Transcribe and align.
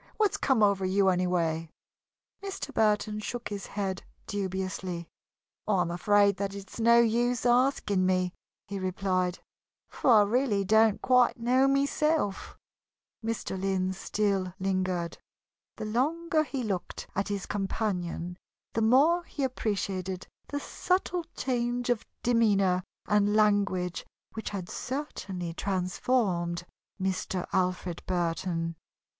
What's 0.17 0.35
come 0.37 0.63
over 0.63 0.83
you, 0.83 1.09
anyway?" 1.09 1.69
Mr. 2.43 2.73
Burton 2.73 3.19
shook 3.19 3.49
his 3.49 3.67
head 3.67 4.01
dubiously. 4.25 5.07
"I 5.67 5.79
am 5.81 5.91
afraid 5.91 6.37
that 6.37 6.55
it 6.55 6.73
is 6.73 6.79
no 6.79 6.99
use 6.99 7.45
asking 7.45 8.03
me," 8.03 8.33
he 8.67 8.79
replied, 8.79 9.37
"for 9.89 10.09
I 10.09 10.21
really 10.23 10.65
don't 10.65 11.03
quite 11.03 11.39
know 11.39 11.67
myself." 11.67 12.57
Mr. 13.23 13.61
Lynn 13.61 13.93
still 13.93 14.55
lingered. 14.57 15.19
The 15.77 15.85
longer 15.85 16.43
he 16.45 16.63
looked 16.63 17.05
at 17.13 17.27
his 17.27 17.45
companion, 17.45 18.39
the 18.73 18.81
more 18.81 19.23
he 19.25 19.43
appreciated 19.43 20.25
the 20.47 20.59
subtle 20.59 21.25
change 21.37 21.91
of 21.91 22.07
demeanor 22.23 22.83
and 23.05 23.35
language 23.35 24.03
which 24.33 24.49
had 24.49 24.67
certainly 24.67 25.53
transformed 25.53 26.65
Mr. 26.99 27.45
Alfred 27.53 28.01
Burton. 28.07 28.75